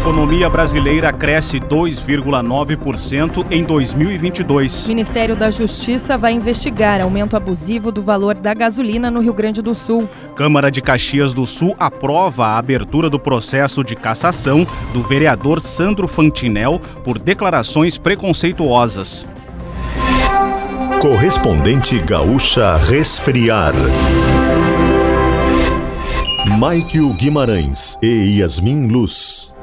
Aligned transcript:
economia 0.00 0.48
brasileira 0.48 1.12
cresce 1.12 1.60
2,9% 1.60 3.46
em 3.50 3.62
2022. 3.62 4.86
O 4.86 4.88
Ministério 4.88 5.36
da 5.36 5.50
Justiça 5.50 6.16
vai 6.16 6.32
investigar 6.32 7.02
aumento 7.02 7.36
abusivo 7.36 7.92
do 7.92 8.00
valor 8.02 8.34
da 8.34 8.54
gasolina 8.54 9.10
no 9.10 9.20
Rio 9.20 9.34
Grande 9.34 9.60
do 9.60 9.74
Sul. 9.74 10.08
Câmara 10.34 10.70
de 10.70 10.80
Caxias 10.80 11.34
do 11.34 11.44
Sul 11.44 11.76
aprova 11.78 12.46
a 12.46 12.58
abertura 12.58 13.10
do 13.10 13.20
processo 13.20 13.84
de 13.84 13.94
cassação 13.94 14.66
do 14.94 15.02
vereador 15.02 15.60
Sandro 15.60 16.08
Fantinel 16.08 16.80
por 17.04 17.18
declarações 17.18 17.98
preconceituosas. 17.98 19.26
Correspondente 21.02 21.98
Gaúcha 21.98 22.78
Resfriar. 22.78 23.74
Maikio 26.58 27.12
Guimarães 27.12 27.98
e 28.02 28.38
Yasmin 28.38 28.86
Luz. 28.86 29.54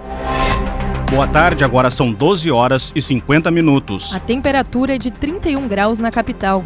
Boa 1.18 1.28
tarde, 1.28 1.64
agora 1.64 1.90
são 1.90 2.14
12 2.14 2.52
horas 2.52 2.94
e 2.96 3.02
50 3.02 3.50
minutos. 3.50 4.14
A 4.14 4.20
temperatura 4.20 4.94
é 4.94 4.98
de 5.00 5.10
31 5.10 5.68
graus 5.68 5.98
na 5.98 6.12
capital. 6.12 6.64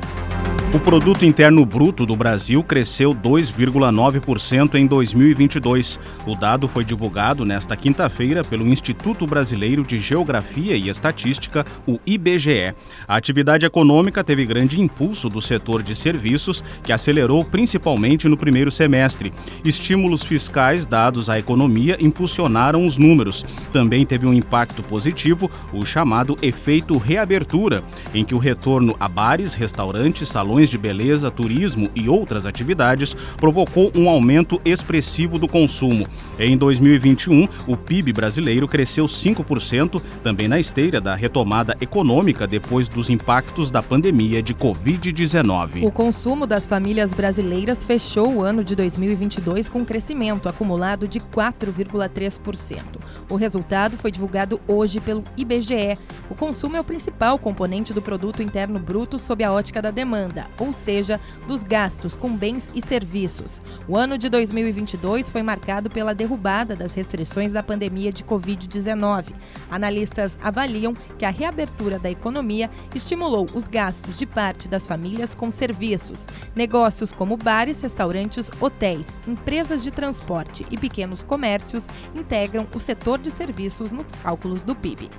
O 0.73 0.79
produto 0.79 1.25
interno 1.25 1.65
bruto 1.65 2.05
do 2.05 2.15
Brasil 2.15 2.63
cresceu 2.63 3.13
2,9% 3.13 4.75
em 4.75 4.87
2022. 4.87 5.99
O 6.25 6.33
dado 6.33 6.65
foi 6.65 6.85
divulgado 6.85 7.43
nesta 7.43 7.75
quinta-feira 7.75 8.41
pelo 8.41 8.65
Instituto 8.65 9.27
Brasileiro 9.27 9.83
de 9.83 9.99
Geografia 9.99 10.77
e 10.77 10.87
Estatística, 10.87 11.65
o 11.85 11.99
IBGE. 12.05 12.73
A 13.05 13.17
atividade 13.17 13.65
econômica 13.65 14.23
teve 14.23 14.45
grande 14.45 14.79
impulso 14.79 15.27
do 15.27 15.41
setor 15.41 15.83
de 15.83 15.93
serviços, 15.93 16.63
que 16.81 16.93
acelerou 16.93 17.43
principalmente 17.43 18.29
no 18.29 18.37
primeiro 18.37 18.71
semestre. 18.71 19.33
Estímulos 19.65 20.23
fiscais 20.23 20.85
dados 20.85 21.29
à 21.29 21.37
economia 21.37 21.97
impulsionaram 21.99 22.85
os 22.85 22.97
números. 22.97 23.43
Também 23.73 24.05
teve 24.05 24.25
um 24.25 24.33
impacto 24.33 24.81
positivo, 24.83 25.51
o 25.73 25.85
chamado 25.85 26.37
efeito 26.41 26.97
reabertura, 26.97 27.83
em 28.13 28.23
que 28.23 28.33
o 28.33 28.39
retorno 28.39 28.95
a 28.97 29.09
bares, 29.09 29.53
restaurantes, 29.53 30.29
salões 30.29 30.60
salões 30.61 30.69
de 30.69 30.77
beleza, 30.77 31.31
turismo 31.31 31.89
e 31.95 32.07
outras 32.07 32.45
atividades 32.45 33.15
provocou 33.37 33.91
um 33.95 34.09
aumento 34.09 34.61
expressivo 34.63 35.39
do 35.39 35.47
consumo. 35.47 36.05
Em 36.37 36.57
2021, 36.57 37.47
o 37.67 37.75
PIB 37.75 38.13
brasileiro 38.13 38.67
cresceu 38.67 39.05
5%, 39.05 40.01
também 40.23 40.47
na 40.47 40.59
esteira 40.59 41.01
da 41.01 41.15
retomada 41.15 41.75
econômica 41.81 42.45
depois 42.45 42.87
dos 42.87 43.09
impactos 43.09 43.71
da 43.71 43.81
pandemia 43.81 44.41
de 44.41 44.53
Covid-19. 44.53 45.83
O 45.83 45.91
consumo 45.91 46.45
das 46.45 46.67
famílias 46.67 47.13
brasileiras 47.13 47.83
fechou 47.83 48.35
o 48.35 48.43
ano 48.43 48.63
de 48.63 48.75
2022 48.75 49.67
com 49.67 49.83
crescimento 49.83 50.47
acumulado 50.47 51.07
de 51.07 51.19
4,3%. 51.19 52.81
O 53.29 53.35
resultado 53.35 53.97
foi 53.97 54.11
divulgado 54.11 54.59
hoje 54.67 54.99
pelo 54.99 55.23
IBGE. 55.35 55.97
O 56.29 56.35
consumo 56.35 56.75
é 56.75 56.79
o 56.79 56.83
principal 56.83 57.39
componente 57.39 57.93
do 57.93 58.01
produto 58.01 58.43
interno 58.43 58.79
bruto 58.79 59.17
sob 59.17 59.43
a 59.43 59.51
ótica 59.51 59.81
da 59.81 59.89
demanda 59.89 60.50
ou 60.59 60.73
seja, 60.73 61.19
dos 61.47 61.63
gastos 61.63 62.15
com 62.15 62.35
bens 62.35 62.69
e 62.73 62.81
serviços. 62.81 63.61
O 63.87 63.97
ano 63.97 64.17
de 64.17 64.29
2022 64.29 65.29
foi 65.29 65.41
marcado 65.43 65.89
pela 65.89 66.13
derrubada 66.13 66.75
das 66.75 66.93
restrições 66.93 67.53
da 67.53 67.63
pandemia 67.63 68.11
de 68.11 68.23
Covid-19. 68.23 69.33
Analistas 69.69 70.37
avaliam 70.41 70.93
que 71.17 71.25
a 71.25 71.29
reabertura 71.29 71.97
da 71.97 72.09
economia 72.09 72.69
estimulou 72.95 73.47
os 73.53 73.67
gastos 73.67 74.17
de 74.17 74.25
parte 74.25 74.67
das 74.67 74.87
famílias 74.87 75.35
com 75.35 75.51
serviços. 75.51 76.25
Negócios 76.55 77.11
como 77.11 77.37
bares, 77.37 77.81
restaurantes, 77.81 78.49
hotéis, 78.59 79.19
empresas 79.27 79.83
de 79.83 79.91
transporte 79.91 80.65
e 80.69 80.77
pequenos 80.77 81.23
comércios 81.23 81.87
integram 82.15 82.67
o 82.73 82.79
setor 82.79 83.19
de 83.19 83.31
serviços 83.31 83.91
nos 83.91 84.11
cálculos 84.13 84.63
do 84.63 84.75
PIB. 84.75 85.09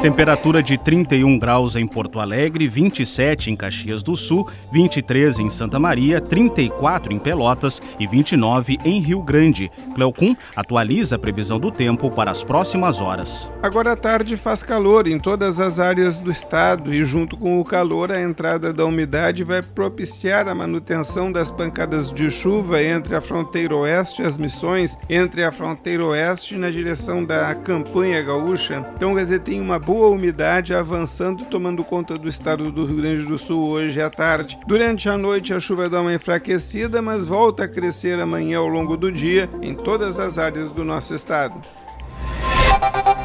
Temperatura 0.00 0.62
de 0.62 0.78
31 0.78 1.40
graus 1.40 1.74
em 1.74 1.84
Porto 1.84 2.20
Alegre, 2.20 2.68
27 2.68 3.50
em 3.50 3.56
Caxias 3.56 4.00
do 4.00 4.14
Sul, 4.14 4.48
23 4.70 5.40
em 5.40 5.50
Santa 5.50 5.76
Maria, 5.76 6.20
34 6.20 7.12
em 7.12 7.18
Pelotas 7.18 7.80
e 7.98 8.06
29 8.06 8.78
em 8.84 9.00
Rio 9.00 9.20
Grande. 9.20 9.68
Cleocum 9.96 10.36
atualiza 10.54 11.16
a 11.16 11.18
previsão 11.18 11.58
do 11.58 11.72
tempo 11.72 12.12
para 12.12 12.30
as 12.30 12.44
próximas 12.44 13.00
horas. 13.00 13.50
Agora 13.60 13.94
à 13.94 13.96
tarde 13.96 14.36
faz 14.36 14.62
calor 14.62 15.08
em 15.08 15.18
todas 15.18 15.58
as 15.58 15.80
áreas 15.80 16.20
do 16.20 16.30
estado 16.30 16.94
e, 16.94 17.02
junto 17.02 17.36
com 17.36 17.60
o 17.60 17.64
calor, 17.64 18.12
a 18.12 18.22
entrada 18.22 18.72
da 18.72 18.86
umidade 18.86 19.42
vai 19.42 19.62
propiciar 19.62 20.46
a 20.46 20.54
manutenção 20.54 21.32
das 21.32 21.50
pancadas 21.50 22.12
de 22.12 22.30
chuva 22.30 22.80
entre 22.80 23.16
a 23.16 23.20
fronteira 23.20 23.74
oeste 23.74 24.22
e 24.22 24.24
as 24.24 24.38
missões, 24.38 24.96
entre 25.10 25.42
a 25.42 25.50
fronteira 25.50 26.04
oeste 26.04 26.56
na 26.56 26.70
direção 26.70 27.24
da 27.24 27.52
campanha 27.56 28.22
gaúcha. 28.22 28.86
Então, 28.94 29.16
dizer, 29.16 29.40
tem 29.40 29.60
uma 29.60 29.87
boa 29.88 30.08
umidade 30.10 30.74
avançando, 30.74 31.46
tomando 31.46 31.82
conta 31.82 32.18
do 32.18 32.28
estado 32.28 32.70
do 32.70 32.84
Rio 32.84 32.96
Grande 32.98 33.22
do 33.22 33.38
Sul 33.38 33.70
hoje 33.70 34.02
à 34.02 34.10
tarde. 34.10 34.58
Durante 34.66 35.08
a 35.08 35.16
noite, 35.16 35.54
a 35.54 35.58
chuva 35.58 35.88
dá 35.88 36.02
uma 36.02 36.12
enfraquecida, 36.12 37.00
mas 37.00 37.26
volta 37.26 37.64
a 37.64 37.68
crescer 37.68 38.20
amanhã 38.20 38.58
ao 38.58 38.68
longo 38.68 38.98
do 38.98 39.10
dia 39.10 39.48
em 39.62 39.74
todas 39.74 40.18
as 40.18 40.36
áreas 40.36 40.70
do 40.72 40.84
nosso 40.84 41.14
estado. 41.14 41.62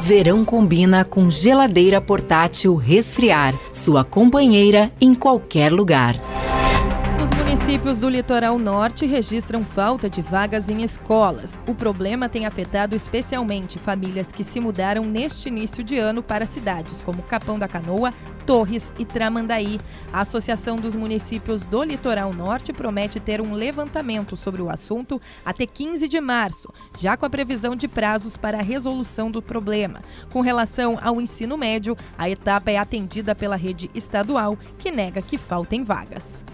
Verão 0.00 0.42
combina 0.42 1.04
com 1.04 1.30
geladeira 1.30 2.00
portátil 2.00 2.76
resfriar, 2.76 3.54
sua 3.70 4.02
companheira 4.02 4.90
em 4.98 5.14
qualquer 5.14 5.70
lugar. 5.70 6.18
Municípios 7.64 7.98
do 7.98 8.10
litoral 8.10 8.58
norte 8.58 9.06
registram 9.06 9.64
falta 9.64 10.08
de 10.08 10.20
vagas 10.20 10.68
em 10.68 10.82
escolas. 10.82 11.58
O 11.66 11.74
problema 11.74 12.28
tem 12.28 12.44
afetado 12.44 12.94
especialmente 12.94 13.78
famílias 13.78 14.30
que 14.30 14.44
se 14.44 14.60
mudaram 14.60 15.02
neste 15.02 15.48
início 15.48 15.82
de 15.82 15.96
ano 15.96 16.22
para 16.22 16.44
cidades 16.44 17.00
como 17.00 17.22
Capão 17.22 17.58
da 17.58 17.66
Canoa, 17.66 18.12
Torres 18.44 18.92
e 18.98 19.06
Tramandaí. 19.06 19.80
A 20.12 20.20
Associação 20.20 20.76
dos 20.76 20.94
Municípios 20.94 21.64
do 21.64 21.82
Litoral 21.82 22.34
Norte 22.34 22.70
promete 22.70 23.18
ter 23.18 23.40
um 23.40 23.54
levantamento 23.54 24.36
sobre 24.36 24.60
o 24.60 24.68
assunto 24.68 25.18
até 25.42 25.64
15 25.64 26.06
de 26.06 26.20
março, 26.20 26.68
já 27.00 27.16
com 27.16 27.24
a 27.24 27.30
previsão 27.30 27.74
de 27.74 27.88
prazos 27.88 28.36
para 28.36 28.58
a 28.58 28.62
resolução 28.62 29.30
do 29.30 29.40
problema. 29.40 30.02
Com 30.30 30.42
relação 30.42 30.98
ao 31.00 31.18
ensino 31.18 31.56
médio, 31.56 31.96
a 32.18 32.28
etapa 32.28 32.70
é 32.70 32.76
atendida 32.76 33.34
pela 33.34 33.56
rede 33.56 33.90
estadual, 33.94 34.54
que 34.78 34.90
nega 34.90 35.22
que 35.22 35.38
faltem 35.38 35.82
vagas. 35.82 36.44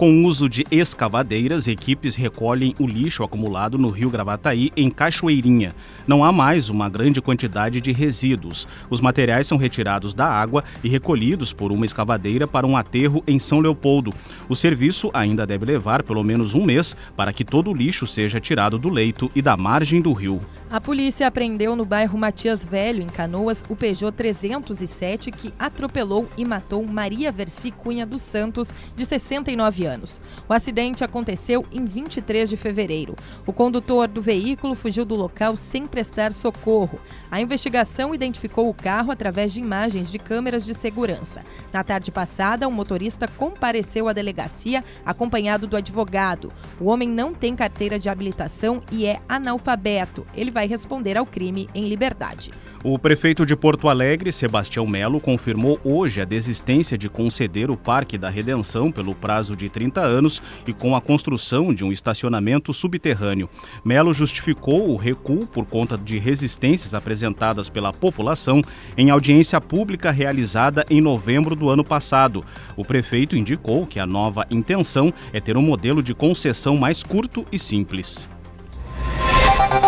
Com 0.00 0.14
o 0.14 0.24
uso 0.24 0.48
de 0.48 0.64
escavadeiras, 0.70 1.68
equipes 1.68 2.16
recolhem 2.16 2.74
o 2.80 2.86
lixo 2.86 3.22
acumulado 3.22 3.76
no 3.76 3.90
rio 3.90 4.08
Gravataí, 4.08 4.72
em 4.74 4.90
Cachoeirinha. 4.90 5.74
Não 6.06 6.24
há 6.24 6.32
mais 6.32 6.70
uma 6.70 6.88
grande 6.88 7.20
quantidade 7.20 7.82
de 7.82 7.92
resíduos. 7.92 8.66
Os 8.88 8.98
materiais 8.98 9.46
são 9.46 9.58
retirados 9.58 10.14
da 10.14 10.26
água 10.26 10.64
e 10.82 10.88
recolhidos 10.88 11.52
por 11.52 11.70
uma 11.70 11.84
escavadeira 11.84 12.48
para 12.48 12.66
um 12.66 12.78
aterro 12.78 13.22
em 13.26 13.38
São 13.38 13.60
Leopoldo. 13.60 14.10
O 14.48 14.56
serviço 14.56 15.10
ainda 15.12 15.46
deve 15.46 15.66
levar 15.66 16.02
pelo 16.02 16.24
menos 16.24 16.54
um 16.54 16.64
mês 16.64 16.96
para 17.14 17.30
que 17.30 17.44
todo 17.44 17.70
o 17.70 17.74
lixo 17.74 18.06
seja 18.06 18.40
tirado 18.40 18.78
do 18.78 18.88
leito 18.88 19.30
e 19.34 19.42
da 19.42 19.54
margem 19.54 20.00
do 20.00 20.14
rio. 20.14 20.40
A 20.70 20.80
polícia 20.80 21.26
apreendeu 21.26 21.76
no 21.76 21.84
bairro 21.84 22.16
Matias 22.16 22.64
Velho, 22.64 23.02
em 23.02 23.06
Canoas, 23.06 23.62
o 23.68 23.76
Peugeot 23.76 24.12
307 24.16 25.30
que 25.30 25.52
atropelou 25.58 26.26
e 26.38 26.44
matou 26.46 26.86
Maria 26.86 27.30
Versi 27.30 27.70
Cunha 27.70 28.06
dos 28.06 28.22
Santos, 28.22 28.70
de 28.96 29.04
69 29.04 29.84
anos 29.84 29.89
anos. 29.90 30.20
O 30.48 30.54
acidente 30.54 31.04
aconteceu 31.04 31.66
em 31.70 31.84
23 31.84 32.48
de 32.48 32.56
fevereiro. 32.56 33.14
O 33.46 33.52
condutor 33.52 34.08
do 34.08 34.22
veículo 34.22 34.74
fugiu 34.74 35.04
do 35.04 35.14
local 35.14 35.56
sem 35.56 35.86
prestar 35.86 36.32
socorro. 36.32 36.98
A 37.30 37.40
investigação 37.40 38.14
identificou 38.14 38.68
o 38.68 38.74
carro 38.74 39.12
através 39.12 39.52
de 39.52 39.60
imagens 39.60 40.10
de 40.10 40.18
câmeras 40.18 40.64
de 40.64 40.72
segurança. 40.72 41.42
Na 41.72 41.84
tarde 41.84 42.10
passada, 42.10 42.66
o 42.66 42.72
motorista 42.72 43.28
compareceu 43.28 44.08
à 44.08 44.12
delegacia 44.12 44.82
acompanhado 45.04 45.66
do 45.66 45.76
advogado. 45.76 46.50
O 46.80 46.86
homem 46.86 47.06
não 47.06 47.34
tem 47.34 47.54
carteira 47.54 47.98
de 47.98 48.08
habilitação 48.08 48.82
e 48.90 49.04
é 49.04 49.20
analfabeto. 49.28 50.26
Ele 50.34 50.50
vai 50.50 50.66
responder 50.66 51.18
ao 51.18 51.26
crime 51.26 51.68
em 51.74 51.86
liberdade. 51.86 52.50
O 52.82 52.98
prefeito 52.98 53.44
de 53.44 53.54
Porto 53.54 53.90
Alegre, 53.90 54.32
Sebastião 54.32 54.86
Melo, 54.86 55.20
confirmou 55.20 55.78
hoje 55.84 56.22
a 56.22 56.24
desistência 56.24 56.96
de 56.96 57.10
conceder 57.10 57.70
o 57.70 57.76
Parque 57.76 58.16
da 58.16 58.30
Redenção 58.30 58.90
pelo 58.90 59.14
prazo 59.14 59.54
de 59.54 59.68
30 59.68 60.00
anos 60.00 60.40
e 60.66 60.72
com 60.72 60.96
a 60.96 61.00
construção 61.02 61.74
de 61.74 61.84
um 61.84 61.92
estacionamento 61.92 62.72
subterrâneo. 62.72 63.50
Melo 63.84 64.14
justificou 64.14 64.88
o 64.88 64.96
recuo 64.96 65.46
por 65.46 65.66
conta 65.66 65.98
de 65.98 66.16
resistências 66.16 66.94
apresentadas 66.94 67.68
pela 67.68 67.92
população 67.92 68.62
em 68.96 69.10
audiência 69.10 69.60
pública 69.60 70.10
realizada 70.10 70.82
em 70.88 71.02
novembro 71.02 71.54
do 71.54 71.68
ano 71.68 71.84
passado. 71.84 72.42
O 72.78 72.82
prefeito 72.82 73.36
indicou 73.36 73.86
que 73.86 74.00
a 74.00 74.06
nova 74.06 74.46
intenção 74.50 75.12
é 75.34 75.38
ter 75.38 75.54
um 75.58 75.62
modelo 75.62 76.02
de 76.02 76.14
concessão 76.14 76.69
mais 76.76 77.02
curto 77.02 77.44
e 77.50 77.58
simples. 77.58 78.28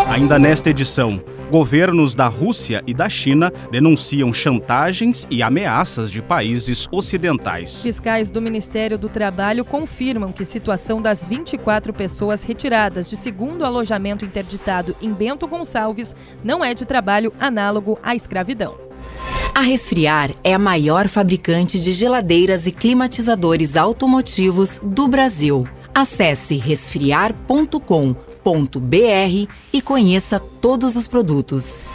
Ainda 0.09 0.37
nesta 0.37 0.69
edição, 0.69 1.21
Governos 1.53 2.15
da 2.15 2.27
Rússia 2.27 2.83
e 2.87 2.95
da 2.95 3.07
China 3.07 3.53
denunciam 3.69 4.33
chantagens 4.33 5.27
e 5.29 5.43
ameaças 5.43 6.09
de 6.09 6.19
países 6.19 6.87
ocidentais. 6.91 7.83
Fiscais 7.83 8.31
do 8.31 8.41
Ministério 8.41 8.97
do 8.97 9.07
Trabalho 9.07 9.63
confirmam 9.63 10.31
que 10.31 10.41
a 10.41 10.45
situação 10.47 10.99
das 10.99 11.23
24 11.23 11.93
pessoas 11.93 12.41
retiradas 12.41 13.07
de 13.07 13.15
segundo 13.15 13.63
alojamento 13.63 14.25
interditado 14.25 14.95
em 14.99 15.13
Bento 15.13 15.47
Gonçalves 15.47 16.15
não 16.43 16.65
é 16.65 16.73
de 16.73 16.85
trabalho 16.85 17.31
análogo 17.39 17.99
à 18.01 18.15
escravidão. 18.15 18.75
A 19.53 19.61
Resfriar 19.61 20.31
é 20.43 20.55
a 20.55 20.59
maior 20.59 21.07
fabricante 21.07 21.79
de 21.79 21.91
geladeiras 21.91 22.65
e 22.65 22.71
climatizadores 22.71 23.77
automotivos 23.77 24.79
do 24.83 25.07
Brasil. 25.07 25.67
Acesse 25.93 26.57
resfriar.com.br 26.57 29.47
e 29.71 29.81
conheça 29.81 30.39
todos 30.39 30.95
os 30.95 31.07
produtos. 31.07 31.89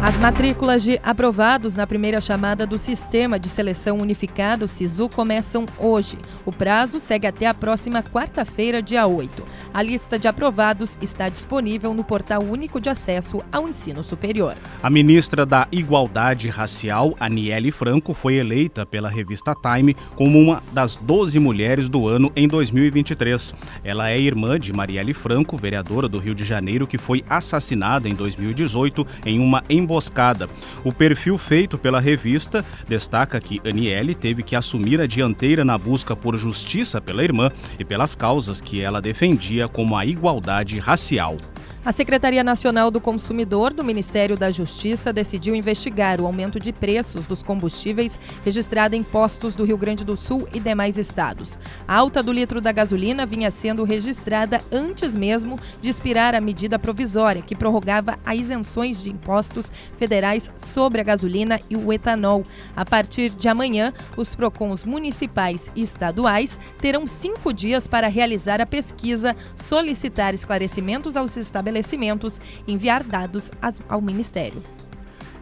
As 0.00 0.16
matrículas 0.16 0.84
de 0.84 1.00
aprovados 1.02 1.74
na 1.74 1.84
primeira 1.84 2.20
chamada 2.20 2.64
do 2.64 2.78
Sistema 2.78 3.36
de 3.36 3.48
Seleção 3.48 3.98
Unificado, 3.98 4.68
SISU, 4.68 5.08
começam 5.08 5.66
hoje. 5.76 6.16
O 6.46 6.52
prazo 6.52 7.00
segue 7.00 7.26
até 7.26 7.46
a 7.48 7.52
próxima 7.52 8.00
quarta-feira, 8.00 8.80
dia 8.80 9.04
8. 9.08 9.42
A 9.74 9.82
lista 9.82 10.16
de 10.16 10.28
aprovados 10.28 10.96
está 11.02 11.28
disponível 11.28 11.92
no 11.94 12.04
Portal 12.04 12.44
Único 12.44 12.80
de 12.80 12.88
Acesso 12.88 13.42
ao 13.50 13.68
Ensino 13.68 14.04
Superior. 14.04 14.56
A 14.80 14.88
ministra 14.88 15.44
da 15.44 15.66
Igualdade 15.72 16.48
Racial, 16.48 17.16
Aniele 17.18 17.72
Franco, 17.72 18.14
foi 18.14 18.36
eleita 18.36 18.86
pela 18.86 19.08
revista 19.08 19.52
Time 19.52 19.96
como 20.14 20.38
uma 20.38 20.62
das 20.72 20.94
12 20.94 21.40
mulheres 21.40 21.88
do 21.88 22.06
ano 22.06 22.30
em 22.36 22.46
2023. 22.46 23.52
Ela 23.82 24.10
é 24.10 24.18
irmã 24.18 24.60
de 24.60 24.72
Marielle 24.72 25.12
Franco, 25.12 25.56
vereadora 25.56 26.08
do 26.08 26.20
Rio 26.20 26.36
de 26.36 26.44
Janeiro, 26.44 26.86
que 26.86 26.96
foi 26.96 27.24
assassinada 27.28 28.08
em 28.08 28.14
2018 28.14 29.04
em 29.26 29.40
uma 29.40 29.64
emboscada. 29.88 30.48
O 30.84 30.92
perfil 30.92 31.38
feito 31.38 31.78
pela 31.78 31.98
revista 31.98 32.62
destaca 32.86 33.40
que 33.40 33.60
Aniele 33.66 34.14
teve 34.14 34.42
que 34.42 34.54
assumir 34.54 35.00
a 35.00 35.06
dianteira 35.06 35.64
na 35.64 35.78
busca 35.78 36.14
por 36.14 36.36
justiça 36.36 37.00
pela 37.00 37.24
irmã 37.24 37.50
e 37.78 37.84
pelas 37.84 38.14
causas 38.14 38.60
que 38.60 38.82
ela 38.82 39.00
defendia, 39.00 39.66
como 39.66 39.96
a 39.96 40.04
igualdade 40.04 40.78
racial. 40.78 41.38
A 41.84 41.92
Secretaria 41.92 42.42
Nacional 42.42 42.90
do 42.90 43.00
Consumidor 43.00 43.72
do 43.72 43.84
Ministério 43.84 44.36
da 44.36 44.50
Justiça 44.50 45.12
decidiu 45.12 45.54
investigar 45.54 46.20
o 46.20 46.26
aumento 46.26 46.58
de 46.58 46.72
preços 46.72 47.24
dos 47.24 47.40
combustíveis 47.40 48.18
registrado 48.44 48.96
em 48.96 49.02
postos 49.02 49.54
do 49.54 49.64
Rio 49.64 49.78
Grande 49.78 50.04
do 50.04 50.16
Sul 50.16 50.48
e 50.52 50.58
demais 50.58 50.98
estados. 50.98 51.56
A 51.86 51.94
alta 51.94 52.20
do 52.20 52.32
litro 52.32 52.60
da 52.60 52.72
gasolina 52.72 53.24
vinha 53.24 53.50
sendo 53.52 53.84
registrada 53.84 54.60
antes 54.72 55.14
mesmo 55.14 55.56
de 55.80 55.88
expirar 55.88 56.34
a 56.34 56.40
medida 56.40 56.80
provisória 56.80 57.42
que 57.42 57.54
prorrogava 57.56 58.18
as 58.26 58.38
isenções 58.40 59.00
de 59.00 59.10
impostos 59.10 59.70
federais 59.96 60.50
sobre 60.56 61.00
a 61.00 61.04
gasolina 61.04 61.60
e 61.70 61.76
o 61.76 61.92
etanol. 61.92 62.44
A 62.74 62.84
partir 62.84 63.30
de 63.30 63.48
amanhã, 63.48 63.94
os 64.16 64.34
PROCONs 64.34 64.82
municipais 64.82 65.70
e 65.76 65.82
estaduais 65.82 66.58
terão 66.78 67.06
cinco 67.06 67.52
dias 67.52 67.86
para 67.86 68.08
realizar 68.08 68.60
a 68.60 68.66
pesquisa, 68.66 69.34
solicitar 69.54 70.34
esclarecimentos 70.34 71.16
aos 71.16 71.36
estabelecimentos 71.36 71.68
estabelecimentos 71.78 72.40
enviar 72.66 73.04
dados 73.04 73.50
ao 73.88 74.00
Ministério. 74.00 74.62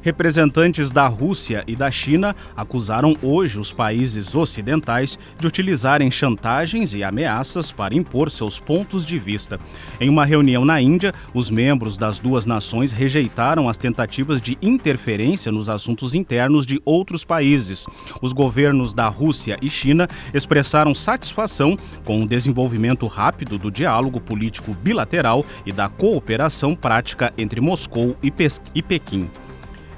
Representantes 0.06 0.92
da 0.92 1.08
Rússia 1.08 1.64
e 1.66 1.74
da 1.74 1.90
China 1.90 2.36
acusaram 2.56 3.16
hoje 3.20 3.58
os 3.58 3.72
países 3.72 4.36
ocidentais 4.36 5.18
de 5.36 5.44
utilizarem 5.48 6.12
chantagens 6.12 6.94
e 6.94 7.02
ameaças 7.02 7.72
para 7.72 7.92
impor 7.92 8.30
seus 8.30 8.56
pontos 8.56 9.04
de 9.04 9.18
vista. 9.18 9.58
Em 10.00 10.08
uma 10.08 10.24
reunião 10.24 10.64
na 10.64 10.80
Índia, 10.80 11.12
os 11.34 11.50
membros 11.50 11.98
das 11.98 12.20
duas 12.20 12.46
nações 12.46 12.92
rejeitaram 12.92 13.68
as 13.68 13.76
tentativas 13.76 14.40
de 14.40 14.56
interferência 14.62 15.50
nos 15.50 15.68
assuntos 15.68 16.14
internos 16.14 16.64
de 16.64 16.80
outros 16.84 17.24
países. 17.24 17.84
Os 18.22 18.32
governos 18.32 18.94
da 18.94 19.08
Rússia 19.08 19.58
e 19.60 19.68
China 19.68 20.06
expressaram 20.32 20.94
satisfação 20.94 21.76
com 22.04 22.22
o 22.22 22.28
desenvolvimento 22.28 23.08
rápido 23.08 23.58
do 23.58 23.72
diálogo 23.72 24.20
político 24.20 24.72
bilateral 24.72 25.44
e 25.66 25.72
da 25.72 25.88
cooperação 25.88 26.76
prática 26.76 27.34
entre 27.36 27.60
Moscou 27.60 28.16
e 28.22 28.30
Pequim. 28.30 29.28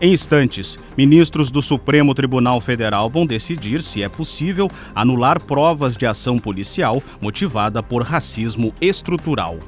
Em 0.01 0.13
instantes, 0.13 0.79
ministros 0.97 1.51
do 1.51 1.61
Supremo 1.61 2.15
Tribunal 2.15 2.61
Federal 2.61 3.11
vão 3.11 3.27
decidir 3.27 3.83
se 3.83 4.01
é 4.01 4.09
possível 4.09 4.69
anular 4.95 5.43
provas 5.43 5.97
de 5.97 6.07
ação 6.07 6.39
policial 6.39 7.03
motivada 7.21 7.83
por 7.83 8.03
racismo 8.05 8.73
estrutural. 8.81 9.59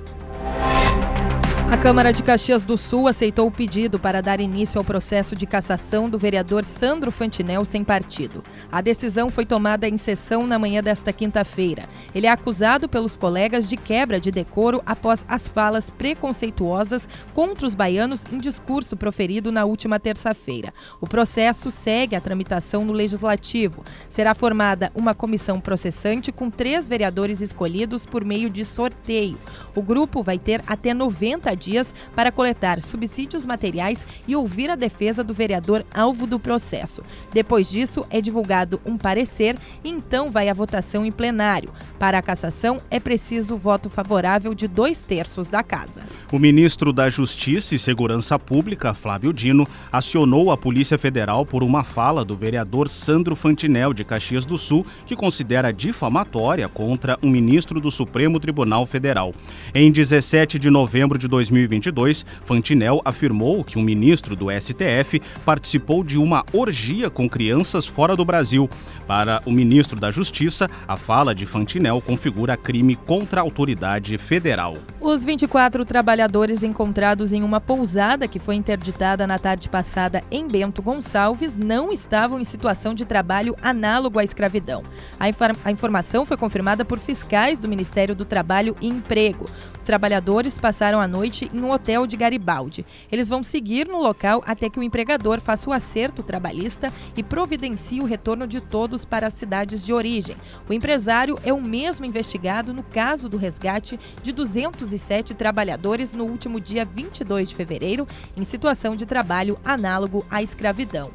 A 1.71 1.79
Câmara 1.79 2.13
de 2.13 2.25
Caxias 2.25 2.65
do 2.65 2.77
Sul 2.77 3.07
aceitou 3.07 3.47
o 3.47 3.51
pedido 3.51 3.97
para 3.97 4.21
dar 4.21 4.41
início 4.41 4.77
ao 4.77 4.85
processo 4.85 5.37
de 5.37 5.47
cassação 5.47 6.11
do 6.11 6.19
vereador 6.19 6.65
Sandro 6.65 7.13
Fantinel 7.13 7.65
sem 7.65 7.85
partido. 7.85 8.43
A 8.73 8.81
decisão 8.81 9.29
foi 9.31 9.47
tomada 9.47 9.89
em 9.89 9.97
sessão 9.97 10.45
na 10.49 10.59
manhã 10.59 10.83
desta 10.83 11.13
quinta-feira. 11.13 11.89
Ele 12.13 12.27
é 12.27 12.31
acusado 12.31 12.89
pelos 12.89 13.17
colegas 13.17 13.69
de 13.69 13.77
quebra 13.77 14.19
de 14.19 14.33
decoro 14.33 14.83
após 14.85 15.25
as 15.29 15.47
falas 15.47 15.91
preconceituosas 15.91 17.09
contra 17.33 17.65
os 17.65 17.75
baianos 17.75 18.25
em 18.33 18.39
discurso 18.39 18.97
proferido 18.97 19.53
na 19.53 19.65
última 19.65 20.01
terça-feira. 20.01 20.75
O 21.01 21.07
processo 21.07 21.71
segue 21.71 22.17
a 22.17 22.21
tramitação 22.21 22.85
no 22.85 22.93
Legislativo. 22.93 23.85
Será 24.09 24.35
formada 24.35 24.91
uma 24.93 25.15
comissão 25.15 25.61
processante 25.61 26.33
com 26.33 26.51
três 26.51 26.89
vereadores 26.89 27.41
escolhidos 27.41 28.05
por 28.05 28.25
meio 28.25 28.51
de 28.51 28.65
sorteio. 28.65 29.39
O 29.75 29.81
grupo 29.81 30.21
vai 30.21 30.39
ter 30.39 30.61
até 30.67 30.93
90 30.93 31.60
dias 31.61 31.95
para 32.15 32.33
coletar 32.33 32.83
subsídios 32.83 33.47
materiais 33.47 34.05
e 34.27 34.35
ouvir 34.35 34.71
a 34.71 34.77
defesa 34.77 35.23
do 35.23 35.35
vereador 35.35 35.85
alvo 35.95 36.27
do 36.27 36.41
processo. 36.41 37.03
Depois 37.33 37.71
disso, 37.71 38.05
é 38.11 38.21
divulgado 38.21 38.81
um 38.85 38.97
parecer 38.97 39.57
e 39.85 39.91
então 39.91 40.31
vai 40.31 40.49
à 40.49 40.55
votação 40.55 41.05
em 41.05 41.13
plenário. 41.13 41.71
Para 41.99 42.19
a 42.19 42.23
cassação, 42.23 42.81
é 42.91 42.99
preciso 42.99 43.55
o 43.55 43.59
voto 43.59 43.91
favorável 43.91 44.55
de 44.55 44.67
dois 44.67 45.01
terços 45.01 45.49
da 45.49 45.63
casa. 45.63 46.03
O 46.33 46.39
ministro 46.39 46.93
da 46.93 47.11
Justiça 47.11 47.75
e 47.75 47.79
Segurança 47.79 48.39
Pública, 48.39 48.95
Flávio 48.95 49.33
Dino, 49.33 49.67
acionou 49.93 50.51
a 50.51 50.57
Polícia 50.57 50.97
Federal 50.97 51.45
por 51.45 51.63
uma 51.63 51.85
fala 51.85 52.25
do 52.25 52.37
vereador 52.37 52.89
Sandro 52.89 53.37
Fantinel, 53.37 53.93
de 53.93 54.05
Caxias 54.05 54.47
do 54.47 54.57
Sul, 54.57 54.87
que 55.05 55.15
considera 55.15 55.73
difamatória 55.73 56.69
contra 56.69 57.19
um 57.23 57.29
ministro 57.29 57.81
do 57.81 57.91
Supremo 57.91 58.41
Tribunal 58.41 58.87
Federal. 58.87 59.35
Em 59.75 59.93
17 59.93 60.59
de 60.59 60.71
novembro 60.71 61.19
de 61.19 61.29
2020, 61.29 61.50
2022, 61.51 62.25
Fantinel 62.45 63.01
afirmou 63.05 63.65
que 63.65 63.79
um 63.79 63.83
ministro 63.83 64.37
do 64.37 64.47
STF 64.51 65.21
participou 65.45 66.05
de 66.05 66.17
uma 66.17 66.45
orgia 66.53 67.11
com 67.11 67.29
crianças 67.29 67.87
fora 67.87 68.15
do 68.17 68.25
Brasil. 68.25 68.69
Para 69.07 69.43
o 69.45 69.51
ministro 69.51 69.99
da 69.99 70.11
Justiça, 70.11 70.69
a 70.87 70.97
fala 70.97 71.35
de 71.35 71.45
Fantinel 71.45 72.01
configura 72.01 72.57
crime 72.57 72.95
contra 72.95 73.41
a 73.41 73.43
autoridade 73.43 74.17
federal. 74.17 74.77
Os 75.01 75.25
24 75.25 75.85
trabalhadores 75.85 76.63
encontrados 76.63 77.33
em 77.33 77.43
uma 77.43 77.61
pousada 77.61 78.29
que 78.29 78.39
foi 78.39 78.55
interditada 78.55 79.27
na 79.27 79.39
tarde 79.39 79.69
passada 79.69 80.23
em 80.31 80.47
Bento 80.47 80.83
Gonçalves 80.83 81.57
não 81.57 81.91
estavam 81.93 82.39
em 82.39 82.45
situação 82.45 82.95
de 82.95 83.05
trabalho 83.05 83.57
análogo 83.61 84.19
à 84.19 84.25
escravidão. 84.25 84.83
A, 85.19 85.29
infor 85.29 85.51
a 85.65 85.71
informação 85.73 86.25
foi 86.25 86.37
confirmada 86.37 86.85
por 86.85 86.99
fiscais 86.99 87.59
do 87.59 87.69
Ministério 87.69 88.15
do 88.15 88.25
Trabalho 88.25 88.77
e 88.81 88.87
Emprego. 88.87 89.47
Os 89.75 89.83
trabalhadores 89.83 90.59
passaram 90.59 91.01
a 91.01 91.09
noite 91.09 91.40
noite 91.41 91.51
em 91.55 91.61
um 91.61 91.71
hotel 91.71 92.07
de 92.07 92.17
Garibaldi. 92.17 92.85
Eles 93.11 93.29
vão 93.29 93.43
seguir 93.43 93.87
no 93.87 93.99
local 93.99 94.43
até 94.47 94.69
que 94.69 94.79
o 94.79 94.83
empregador 94.83 95.41
faça 95.41 95.71
o 95.71 95.73
acerto 95.73 96.23
trabalhista 96.23 96.93
e 97.17 97.23
providencie 97.23 98.01
o 98.01 98.05
retorno 98.05 98.47
de 98.47 98.61
todos 98.61 99.05
para 99.05 99.29
as 99.29 99.35
cidades 99.35 99.85
de 99.85 99.93
origem. 99.93 100.37
O 100.69 100.73
empresário 100.73 101.39
é 101.45 101.53
o 101.53 101.63
mesmo 101.63 102.05
investigado 102.05 102.75
no 102.75 102.83
caso 102.83 103.29
do 103.29 103.37
resgate 103.37 103.99
de 104.23 104.33
207 104.33 105.35
trabalhadores 105.35 106.13
no 106.13 106.25
último 106.25 106.61
dia 106.61 106.85
22 106.85 107.51
de 107.51 107.55
fevereiro, 107.55 108.07
em 108.37 108.45
situação 108.45 108.97
de 108.97 109.07
trabalho 109.07 109.59
análogo 109.65 110.27
à 110.31 110.43
escravidão. 110.43 111.11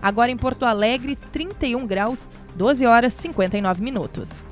Agora 0.00 0.30
em 0.30 0.36
Porto 0.36 0.64
Alegre, 0.64 1.16
31 1.16 1.86
graus, 1.86 2.28
12 2.54 2.86
horas 2.86 3.12
59 3.14 3.82
minutos. 3.82 4.44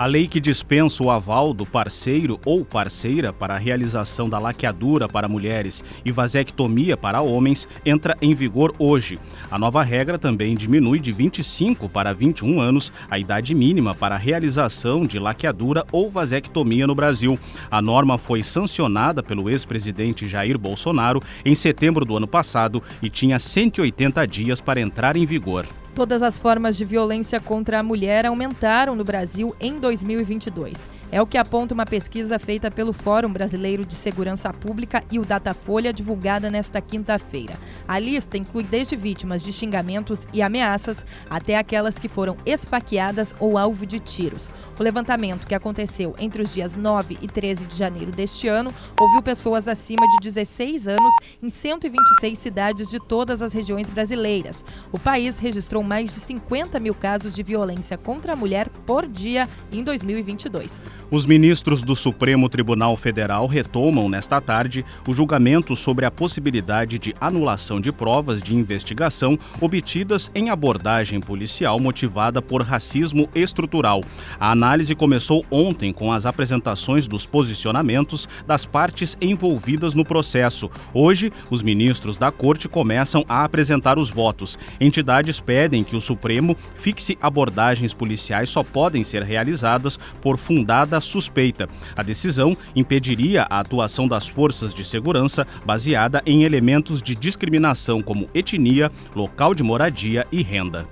A 0.00 0.06
lei 0.06 0.26
que 0.26 0.40
dispensa 0.40 1.04
o 1.04 1.10
aval 1.10 1.52
do 1.52 1.66
parceiro 1.66 2.40
ou 2.46 2.64
parceira 2.64 3.34
para 3.34 3.52
a 3.52 3.58
realização 3.58 4.30
da 4.30 4.38
laqueadura 4.38 5.06
para 5.06 5.28
mulheres 5.28 5.84
e 6.02 6.10
vasectomia 6.10 6.96
para 6.96 7.20
homens 7.20 7.68
entra 7.84 8.16
em 8.22 8.34
vigor 8.34 8.72
hoje. 8.78 9.18
A 9.50 9.58
nova 9.58 9.82
regra 9.82 10.18
também 10.18 10.54
diminui 10.54 11.00
de 11.00 11.12
25 11.12 11.86
para 11.86 12.14
21 12.14 12.62
anos 12.62 12.90
a 13.10 13.18
idade 13.18 13.54
mínima 13.54 13.94
para 13.94 14.14
a 14.14 14.18
realização 14.18 15.02
de 15.02 15.18
laqueadura 15.18 15.84
ou 15.92 16.10
vasectomia 16.10 16.86
no 16.86 16.94
Brasil. 16.94 17.38
A 17.70 17.82
norma 17.82 18.16
foi 18.16 18.42
sancionada 18.42 19.22
pelo 19.22 19.50
ex-presidente 19.50 20.26
Jair 20.26 20.58
Bolsonaro 20.58 21.20
em 21.44 21.54
setembro 21.54 22.06
do 22.06 22.16
ano 22.16 22.26
passado 22.26 22.82
e 23.02 23.10
tinha 23.10 23.38
180 23.38 24.26
dias 24.26 24.62
para 24.62 24.80
entrar 24.80 25.14
em 25.14 25.26
vigor. 25.26 25.66
Todas 25.94 26.22
as 26.22 26.38
formas 26.38 26.76
de 26.76 26.84
violência 26.84 27.40
contra 27.40 27.80
a 27.80 27.82
mulher 27.82 28.26
aumentaram 28.26 28.94
no 28.94 29.04
Brasil 29.04 29.54
em 29.60 29.78
2022. 29.78 30.88
É 31.12 31.20
o 31.20 31.26
que 31.26 31.36
aponta 31.36 31.74
uma 31.74 31.84
pesquisa 31.84 32.38
feita 32.38 32.70
pelo 32.70 32.92
Fórum 32.92 33.32
Brasileiro 33.32 33.84
de 33.84 33.94
Segurança 33.94 34.52
Pública 34.52 35.02
e 35.10 35.18
o 35.18 35.24
Datafolha, 35.24 35.92
divulgada 35.92 36.48
nesta 36.48 36.80
quinta-feira. 36.80 37.58
A 37.88 37.98
lista 37.98 38.38
inclui 38.38 38.62
desde 38.62 38.94
vítimas 38.94 39.42
de 39.42 39.52
xingamentos 39.52 40.20
e 40.32 40.40
ameaças 40.40 41.04
até 41.28 41.56
aquelas 41.56 41.98
que 41.98 42.06
foram 42.06 42.36
esfaqueadas 42.46 43.34
ou 43.40 43.58
alvo 43.58 43.84
de 43.84 43.98
tiros. 43.98 44.52
O 44.78 44.82
levantamento, 44.84 45.48
que 45.48 45.54
aconteceu 45.54 46.14
entre 46.16 46.42
os 46.42 46.54
dias 46.54 46.76
9 46.76 47.18
e 47.20 47.26
13 47.26 47.66
de 47.66 47.76
janeiro 47.76 48.12
deste 48.12 48.46
ano, 48.46 48.72
ouviu 48.98 49.20
pessoas 49.20 49.66
acima 49.66 50.06
de 50.12 50.18
16 50.22 50.86
anos 50.86 51.12
em 51.42 51.50
126 51.50 52.38
cidades 52.38 52.88
de 52.88 53.00
todas 53.00 53.42
as 53.42 53.52
regiões 53.52 53.90
brasileiras. 53.90 54.64
O 54.92 54.98
país 54.98 55.40
registrou 55.40 55.82
mais 55.82 56.14
de 56.14 56.20
50 56.20 56.78
mil 56.78 56.94
casos 56.94 57.34
de 57.34 57.42
violência 57.42 57.98
contra 57.98 58.34
a 58.34 58.36
mulher 58.36 58.68
por 58.86 59.08
dia 59.08 59.48
em 59.72 59.82
2022. 59.82 60.99
Os 61.12 61.26
ministros 61.26 61.82
do 61.82 61.96
Supremo 61.96 62.48
Tribunal 62.48 62.96
Federal 62.96 63.44
retomam 63.48 64.08
nesta 64.08 64.40
tarde 64.40 64.84
o 65.08 65.12
julgamento 65.12 65.74
sobre 65.74 66.06
a 66.06 66.10
possibilidade 66.10 67.00
de 67.00 67.12
anulação 67.20 67.80
de 67.80 67.90
provas 67.90 68.40
de 68.40 68.54
investigação 68.54 69.36
obtidas 69.60 70.30
em 70.36 70.50
abordagem 70.50 71.20
policial 71.20 71.80
motivada 71.80 72.40
por 72.40 72.62
racismo 72.62 73.28
estrutural. 73.34 74.02
A 74.38 74.52
análise 74.52 74.94
começou 74.94 75.44
ontem 75.50 75.92
com 75.92 76.12
as 76.12 76.26
apresentações 76.26 77.08
dos 77.08 77.26
posicionamentos 77.26 78.28
das 78.46 78.64
partes 78.64 79.18
envolvidas 79.20 79.96
no 79.96 80.04
processo. 80.04 80.70
Hoje, 80.94 81.32
os 81.50 81.60
ministros 81.60 82.18
da 82.18 82.30
Corte 82.30 82.68
começam 82.68 83.24
a 83.28 83.42
apresentar 83.42 83.98
os 83.98 84.10
votos. 84.10 84.56
Entidades 84.80 85.40
pedem 85.40 85.82
que 85.82 85.96
o 85.96 86.00
Supremo 86.00 86.56
fixe 86.76 87.18
abordagens 87.20 87.92
policiais 87.92 88.48
só 88.48 88.62
podem 88.62 89.02
ser 89.02 89.24
realizadas 89.24 89.98
por 90.22 90.38
fundada 90.38 90.99
suspeita. 91.00 91.66
A 91.96 92.02
decisão 92.02 92.56
impediria 92.76 93.46
a 93.48 93.60
atuação 93.60 94.06
das 94.06 94.28
forças 94.28 94.72
de 94.72 94.84
segurança 94.84 95.46
baseada 95.64 96.22
em 96.24 96.44
elementos 96.44 97.02
de 97.02 97.14
discriminação 97.14 98.00
como 98.00 98.26
etnia, 98.34 98.90
local 99.14 99.54
de 99.54 99.62
moradia 99.62 100.26
e 100.30 100.42
renda. 100.42 100.86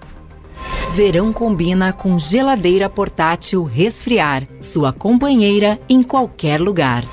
Verão 0.93 1.33
combina 1.33 1.93
com 1.93 2.19
geladeira 2.19 2.89
portátil 2.89 3.63
resfriar, 3.63 4.49
sua 4.61 4.93
companheira 4.93 5.79
em 5.89 6.03
qualquer 6.03 6.61
lugar. 6.61 7.05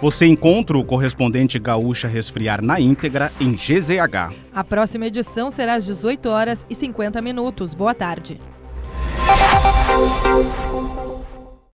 Você 0.00 0.26
encontra 0.26 0.78
o 0.78 0.84
correspondente 0.84 1.58
Gaúcha 1.58 2.08
Resfriar 2.08 2.62
na 2.62 2.80
íntegra 2.80 3.30
em 3.38 3.52
GZH. 3.52 4.34
A 4.52 4.64
próxima 4.64 5.06
edição 5.06 5.50
será 5.50 5.74
às 5.74 5.84
18 5.84 6.26
horas 6.28 6.66
e 6.70 6.74
50 6.74 7.20
minutos. 7.20 7.74
Boa 7.74 7.94
tarde. 7.94 8.40